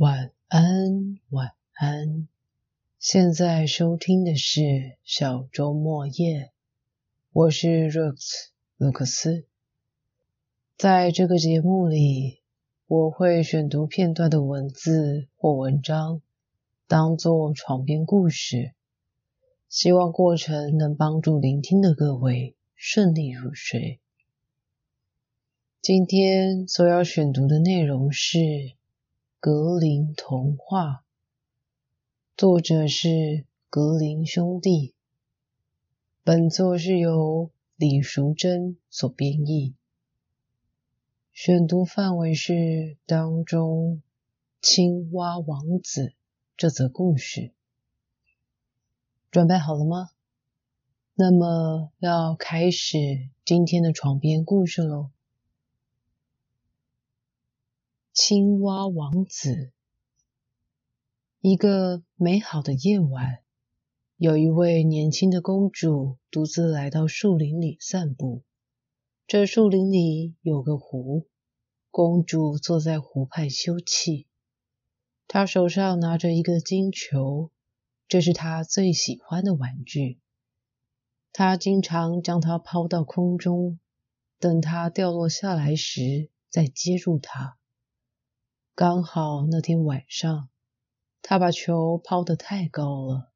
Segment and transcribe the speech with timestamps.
[0.00, 2.26] 晚安，晚安。
[2.98, 6.52] 现在收听的是小周末夜，
[7.34, 8.46] 我是 Rooks
[8.78, 9.44] 卢克斯。
[10.78, 12.40] 在这个节目里，
[12.86, 16.22] 我会选读片段的文字或文章，
[16.86, 18.72] 当做床边故事，
[19.68, 24.00] 希望过程能帮助聆听的各位顺利入睡。
[25.82, 28.38] 今天所要选读的内容是
[29.42, 30.84] 《格林童话》，
[32.36, 34.94] 作者是格林兄弟。
[36.22, 39.74] 本作是由李淑珍所编译。
[41.32, 43.96] 选读范围是当中
[44.60, 46.08] 《青蛙王子》
[46.58, 47.54] 这则故事。
[49.30, 50.10] 准备好了吗？
[51.14, 55.08] 那么要开始今天的床边故事喽。
[58.22, 59.72] 青蛙王子。
[61.40, 63.38] 一个美好的夜晚，
[64.18, 68.42] 有一位年轻的公主独自来到树林里散步。
[69.26, 71.28] 这树林里有个湖，
[71.90, 74.26] 公主坐在湖畔休憩。
[75.26, 77.50] 她手上拿着一个金球，
[78.06, 80.20] 这是她最喜欢的玩具。
[81.32, 83.80] 她经常将它抛到空中，
[84.38, 87.56] 等它掉落下来时再接住它。
[88.74, 90.48] 刚好那天晚上，
[91.20, 93.30] 他把球抛得太高了，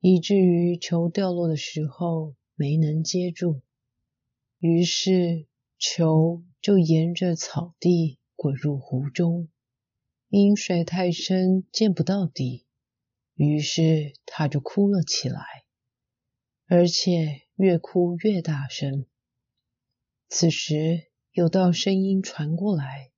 [0.00, 3.62] 以至于球掉落的时候没能接住，
[4.58, 5.46] 于是
[5.78, 9.48] 球就沿着草地滚入湖中。
[10.28, 12.66] 因水太深，见不到底，
[13.34, 15.44] 于是他就哭了起来，
[16.66, 19.06] 而且越哭越大声。
[20.28, 23.11] 此时，有道声音传过来。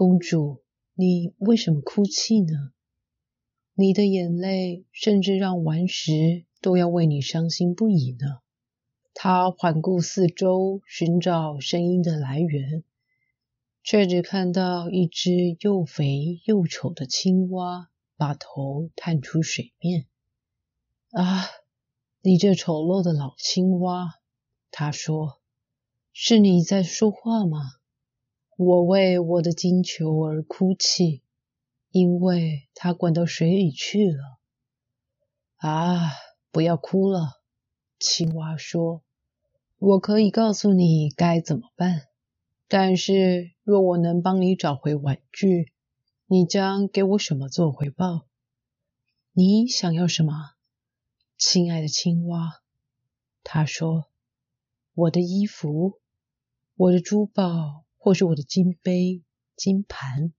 [0.00, 0.62] 公主，
[0.94, 2.72] 你为什么哭泣呢？
[3.74, 8.38] 你的眼泪甚至让顽石都要为你伤心不已呢。
[9.12, 12.82] 他环顾四周，寻找声音的来源，
[13.82, 20.06] 却只看到一只又肥又丑的青蛙把头探出水面。
[21.10, 21.44] 啊，
[22.22, 24.14] 你这丑陋的老青蛙！
[24.70, 25.42] 他说
[26.14, 27.58] ：“是你在说话吗？”
[28.62, 31.22] 我为我的金球而哭泣，
[31.92, 34.38] 因为它滚到水里去了。
[35.56, 36.10] 啊，
[36.50, 37.40] 不要哭了，
[37.98, 39.02] 青蛙说
[39.80, 42.08] ：“我可以告诉你该怎么办，
[42.68, 45.72] 但是若我能帮你找回玩具，
[46.26, 48.26] 你将给我什么做回报？
[49.32, 50.50] 你想要什么，
[51.38, 52.60] 亲爱的青蛙？”
[53.42, 54.04] 他说
[54.92, 55.98] ：“我的衣服，
[56.76, 59.22] 我的珠宝。”或是我的金杯、
[59.56, 60.32] 金盘。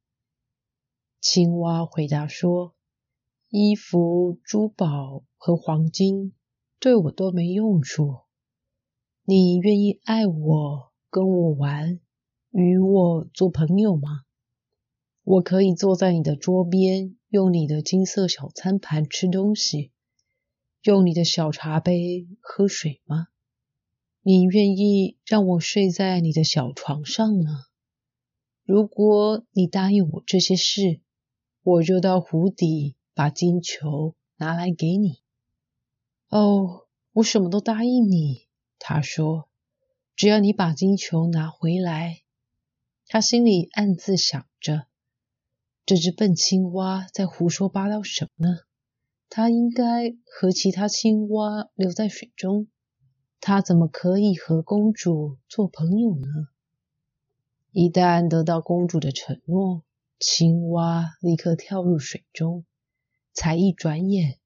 [1.22, 2.74] 青蛙回答说
[3.50, 6.34] ：“衣服、珠宝和黄金
[6.80, 8.22] 对我都没用处。
[9.26, 12.00] 你愿意爱我、跟我玩、
[12.50, 14.24] 与我做朋友吗？
[15.24, 19.92] 我可以坐在你的桌边，用你的金色小餐盘吃东西，
[20.82, 23.28] 用你的小茶杯喝水吗？”
[24.24, 27.66] 你愿意让我睡在你的小床上吗？
[28.64, 31.02] 如果你答应我这些事，
[31.64, 35.24] 我就到湖底把金球拿来给你。
[36.30, 38.48] 哦，我什么都答应你。
[38.78, 39.50] 他说
[40.16, 42.22] ：“只要你把金球拿回来。”
[43.10, 44.86] 他心里暗自想着：
[45.84, 48.58] 这只笨青蛙在胡说八道什么呢？
[49.30, 52.68] 它应该和其他青蛙留在水中。
[53.44, 56.48] 他怎么可以和公主做朋友呢？
[57.72, 59.82] 一旦得到公主的承诺，
[60.20, 62.64] 青蛙立刻跳入水中。
[63.34, 64.38] 才一转眼，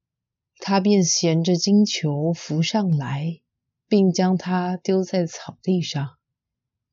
[0.59, 3.41] 他便衔着金球浮上来，
[3.89, 6.11] 并将它丢在草地上。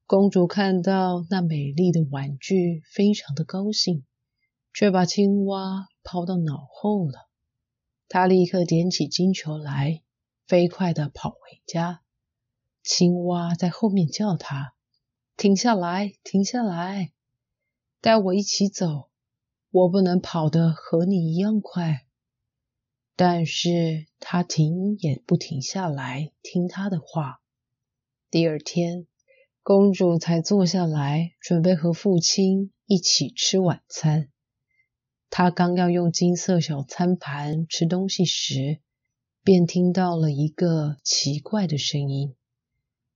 [0.06, 4.04] 公主看到那美丽的玩具，非常的高兴，
[4.74, 7.28] 却把青蛙抛到脑后了。
[8.08, 10.02] 她立刻捡起金球来。
[10.52, 12.02] 飞快地跑回家，
[12.82, 14.74] 青蛙在后面叫他
[15.34, 17.10] ：“停下来，停下来，
[18.02, 19.08] 带我一起走。
[19.70, 22.04] 我不能跑得和你一样快。”
[23.16, 27.40] 但是他停也不停下来听他的话。
[28.30, 29.06] 第二天，
[29.62, 34.28] 公主才坐下来准备和父亲一起吃晚餐。
[35.30, 38.82] 她刚要用金色小餐盘吃东西时，
[39.44, 42.36] 便听到了一个奇怪的声音，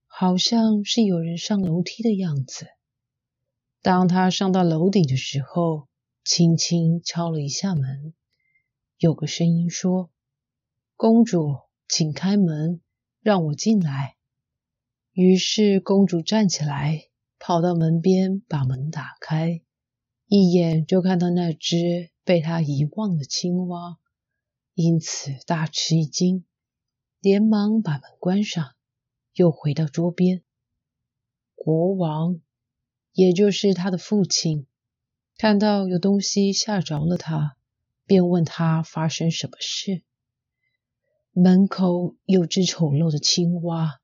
[0.07, 2.67] 好像是有人上楼梯的样子。
[3.81, 5.87] 当他上到楼顶的时候，
[6.25, 8.13] 轻轻敲了一下门，
[8.97, 10.09] 有个声音说
[10.97, 12.81] ：“公主，请开门，
[13.21, 14.17] 让我进来。”
[15.13, 17.05] 于是公主站起来，
[17.39, 19.61] 跑到门边，把门打开，
[20.25, 23.97] 一眼就看到那只被她遗忘的青蛙，
[24.79, 26.45] 因此大吃一惊，
[27.19, 28.75] 连忙把门关上，
[29.33, 30.43] 又回到桌边。
[31.55, 32.39] 国王，
[33.11, 34.67] 也就是他的父亲。
[35.35, 37.57] 看到有东西吓着了他，
[38.05, 40.03] 便问他发生什么事。
[41.31, 43.99] 门口有只丑陋的青蛙，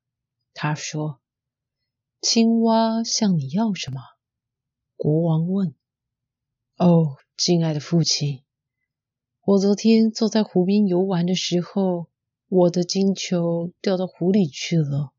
[0.56, 1.22] 他说
[2.20, 4.02] ：“青蛙向你要什么？”
[4.98, 5.76] 国王问。
[6.78, 8.43] “哦，敬爱的父亲，
[9.46, 12.08] 我昨天坐在湖边游玩的时候，
[12.48, 15.12] 我的金球掉到湖里去了，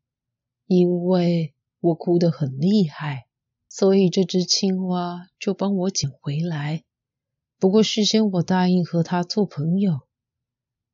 [0.66, 3.26] 因为我哭得很厉害。”
[3.68, 6.84] 所以这只青蛙就帮我捡回来。
[7.58, 10.02] 不过事先我答应和它做朋友，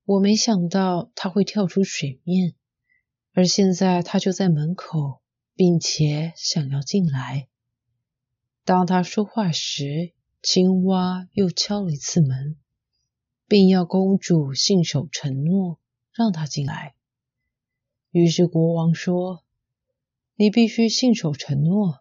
[0.07, 2.55] 我没想到它会跳出水面，
[3.33, 5.21] 而现在它就在门口，
[5.55, 7.49] 并且想要进来。
[8.65, 12.57] 当他说话时，青蛙又敲了一次门，
[13.51, 15.81] 并要公主信守承诺，
[16.13, 16.95] 让他进来。
[18.13, 19.43] 于是国王说
[20.39, 21.99] ：“你必须信守承诺。”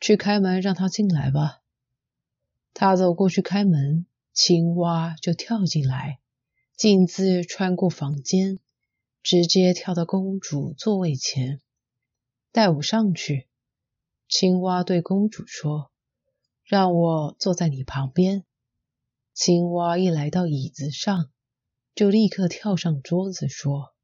[0.00, 1.60] 去开门，让他进来吧。
[2.72, 6.20] 他走过去开门，青蛙就跳进来，
[6.74, 8.58] 径自穿过房间，
[9.22, 11.60] 直接跳到公主座位前。
[12.50, 13.46] 带我上去。
[14.26, 15.90] 青蛙对公主说
[16.64, 18.46] ：“让我坐在你旁边。”
[19.34, 21.30] 青蛙一来到椅子上，
[21.94, 23.94] 就立刻跳上桌子，说：“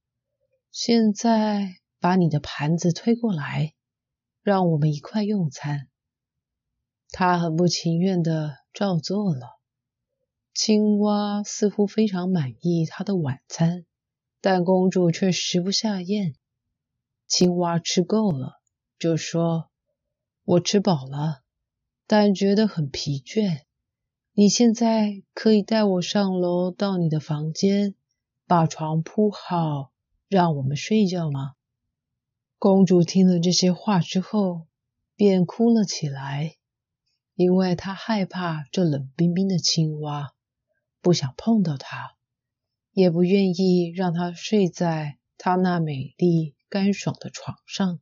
[0.72, 3.74] 现在把你的盘子推过来。”
[4.40, 5.88] 让我们一块用餐。
[7.10, 9.58] 他很不情愿的照做了。
[10.54, 13.84] 青蛙似乎非常满意他的晚餐，
[14.40, 16.34] 但公主却食不下咽。
[17.26, 18.54] 青蛙吃够了，
[18.98, 19.70] 就说
[20.44, 21.42] ：“我吃饱了，
[22.06, 23.64] 但觉得很疲倦。
[24.40, 27.96] 你现在可以带我上楼到你的房间，
[28.46, 29.90] 把床铺好，
[30.28, 31.54] 让我们睡觉吗？”
[32.56, 34.68] 公主听了这些话之后，
[35.16, 36.54] 便哭了起来，
[37.34, 40.32] 因为她害怕这冷冰冰的青蛙，
[41.00, 42.14] 不想碰到它，
[42.92, 47.98] 也不愿意让它睡在她那美丽干爽的床上。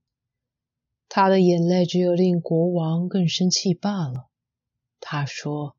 [1.08, 4.28] 她的眼泪只有令国王更生气罢了。
[5.00, 5.75] 他说：“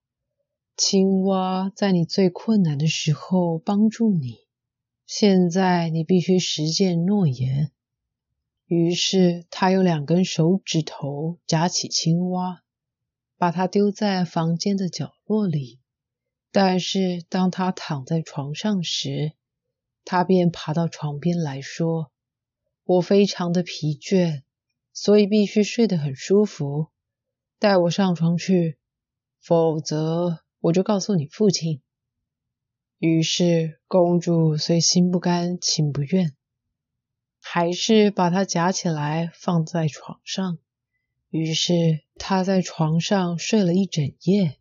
[0.78, 4.42] 青蛙在你最困难的时候帮助你，
[5.08, 7.72] 现在你必须实践诺言。”
[8.68, 12.62] 于是，他用两根手指头夹起青蛙，
[13.38, 15.80] 把它丢在房间的角落里。
[16.52, 19.32] 但是，当他躺在床上时，
[20.06, 22.12] 他便爬到床边来说
[22.86, 24.44] ：“我非常的疲倦，
[24.94, 26.90] 所以必须睡得很舒服。
[27.58, 28.78] 带我上床去，
[29.40, 31.82] 否则我就告诉你父亲。”
[33.00, 36.34] 于是，公主虽心不甘情不愿。
[37.40, 40.58] 还是把它夹起来放在床上。
[41.30, 44.58] 于是他在床上睡了一整夜。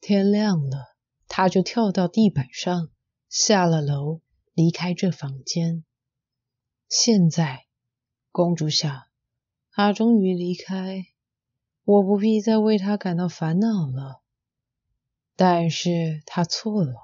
[0.00, 0.96] 天亮了，
[1.28, 2.90] 他就跳到地板上，
[3.28, 4.20] 下了楼，
[4.52, 5.84] 离开这房间。
[6.88, 7.66] 现在，
[8.32, 9.04] 公主想，
[9.70, 11.06] 他终于离开，
[11.84, 14.22] 我不必再为他感到烦恼了。
[15.36, 16.94] 但是他错了，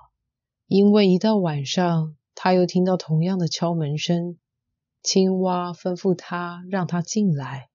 [0.67, 4.39] 因为一到晚上，他又听到同样的敲门声。
[5.03, 7.69] 青蛙吩咐他让他进来。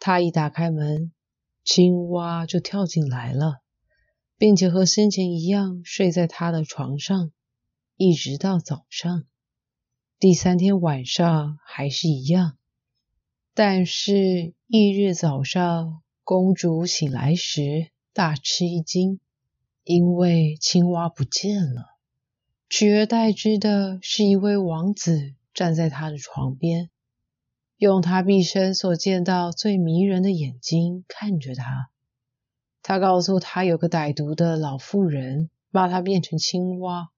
[0.00, 1.12] 他一打开门，
[1.62, 3.60] 青蛙就跳进来了，
[4.36, 7.30] 并且和先前一样睡在他的床上，
[7.96, 9.24] 一直到早上。
[10.18, 12.56] 第三天晚上还是一样。
[13.52, 19.20] 但是翌日早上，公主醒来时大吃一惊，
[19.84, 21.96] 因为青蛙不见了，
[22.68, 25.34] 取而代之的是一位王子。
[25.54, 26.90] 站在他的床边，
[27.76, 31.90] 用他毕生所见到最迷人的眼睛看着他。
[32.82, 37.10] 他告诉他，有个歹毒的老妇人把他变成青蛙，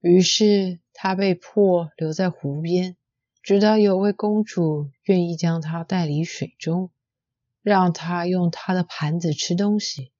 [0.00, 2.96] 于是他被迫留在湖边，
[3.42, 6.90] 直到有位公主愿意将他带离水中，
[7.62, 10.12] 让他用他的盘子吃东西，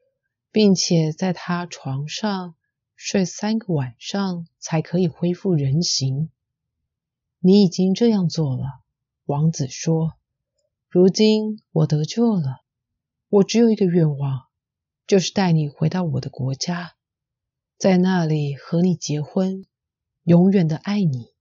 [0.57, 2.55] 并且在他床上
[2.95, 6.31] 睡三个晚上，才可以恢复人形。
[7.41, 8.65] 你已经这样做了，
[9.27, 10.15] 王子说。
[10.89, 12.63] 如今我得救了，
[13.29, 14.47] 我只有一个愿望，
[15.07, 16.95] 就是带你回到我的国家，
[17.77, 19.67] 在那里和你结婚，
[20.23, 21.35] 永远的爱你。”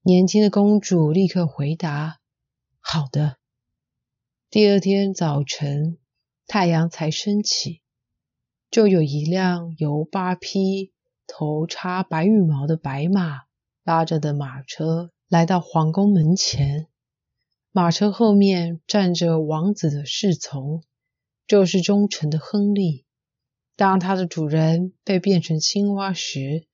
[0.00, 2.18] 年轻的公主立刻回答
[2.80, 3.36] ：“好的。”
[4.48, 5.98] 第二天早晨，
[6.46, 7.82] 太阳才升起，
[8.70, 10.92] 就有一辆由八匹
[11.26, 13.42] 头插白羽毛的白马
[13.84, 16.88] 拉着的马车来到皇宫门前。
[17.72, 20.82] 马车后面站着王子的侍从，
[21.46, 23.04] 就是忠诚的亨利。
[23.76, 26.66] 当他的主人被变成青蛙时，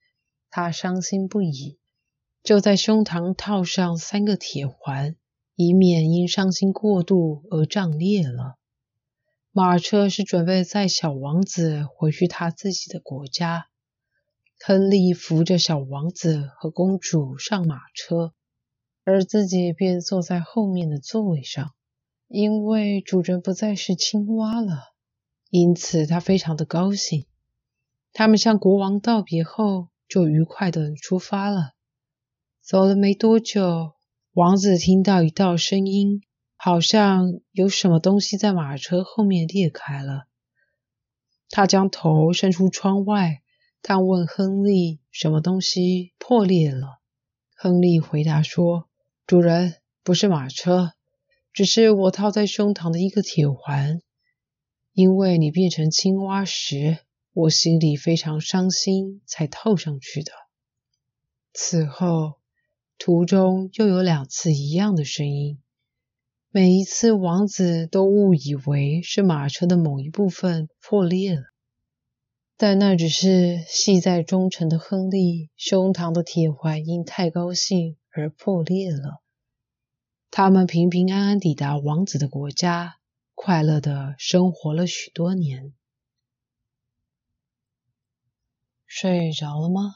[0.49, 1.79] 他伤心不已。
[2.43, 5.17] 就在胸膛套上三个铁环，
[5.55, 8.59] 以免因伤心过度而胀裂了。
[9.55, 13.67] 马车是准备载小王子回去他自己的国家。
[14.59, 18.33] 亨利扶着小王子和公主上马车，
[19.05, 21.75] 而自己便坐在后面的座位上。
[22.29, 24.95] 因为主人不再是青蛙了，
[25.51, 27.27] 因此他非常的高兴。
[28.15, 31.73] 他们向国王道别后，就愉快的出发了。
[32.63, 33.93] 走了没多久，
[34.33, 36.23] 王子听到一道声音，
[36.65, 40.29] 好像有什么东西在马车后面裂开了。
[41.51, 43.43] 他将头伸出窗外，
[43.83, 47.01] 探问亨利：“什么东西破裂了？”
[47.57, 48.89] 亨利回答说
[49.27, 50.93] ：“主人，不是马车，
[51.53, 54.01] 只是我套在胸膛的一个铁环。
[54.93, 56.99] 因为你变成青蛙时，
[57.33, 60.31] 我心里非常伤心，才套上去的。”
[61.53, 62.35] 此后。
[62.99, 65.59] 途中又有两次一样的声音，
[66.55, 71.45] 每一次王子都误以为是马车的某一部分破裂了，
[72.59, 79.23] 但那只是系在忠诚的亨利胸膛的铁环因太高兴而破裂了。
[80.31, 82.97] 他们平平安安抵达王子的国家，
[83.35, 85.73] 快乐的生活了许多年。
[88.87, 89.95] 睡着了吗？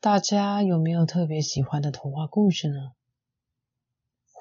[0.00, 2.92] 大家有没有特别喜欢的童话故事呢？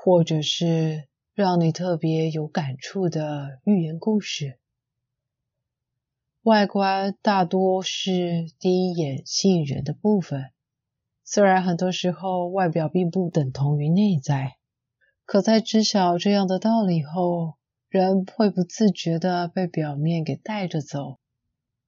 [0.05, 4.59] 或者是让你特别有感触的寓言故事？
[6.43, 10.51] 外观大多是第一眼吸引人的部分，
[11.23, 14.57] 虽然很多时候外表并不等同于内在，
[15.25, 17.55] 可在知晓这样的道理后，
[17.89, 21.17] 人会不自觉的被表面给带着走。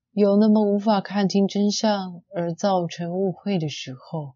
[0.09, 4.33] 有那么无法看清真相而造成误会的时候，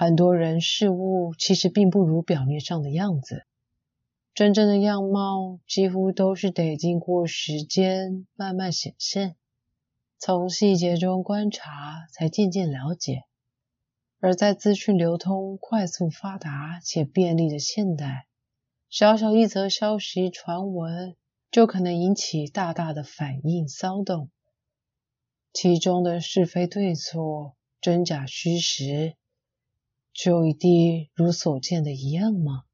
[0.00, 3.42] 很多人事物其实并不如表面上的样子，
[4.32, 9.34] 真正的样貌几乎都是得经过时间慢慢显现，
[10.16, 13.24] 从细节中观察才渐渐了解。
[14.20, 18.28] 而在资讯流通快速发达且便利的现代，
[18.88, 21.16] 小小一则消息传闻
[21.50, 24.30] 就可能引起大大的反应骚动。
[25.52, 29.16] 其中的是非对错、真假虚实，
[30.18, 32.64] 就一定如所见的一样吗？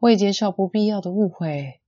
[0.00, 1.80] 为减少不必要的误会，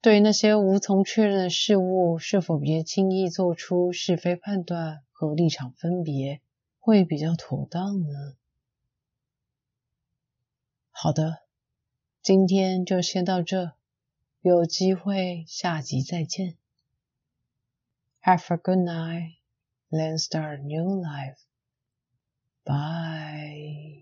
[0.00, 6.40] 对那些无从确认的事物，是否别轻易做出是非判断和立场分别，
[6.80, 8.34] 会比较妥当呢？
[10.90, 11.42] 好的，
[12.22, 13.74] 今天就先到这，
[14.40, 16.56] 有机会下集再见。
[18.20, 19.36] Have a good night.
[19.90, 21.36] Then start new life.
[22.70, 23.99] Bye.